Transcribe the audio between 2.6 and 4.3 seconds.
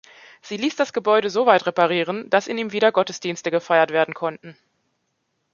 wieder Gottesdienste gefeiert werden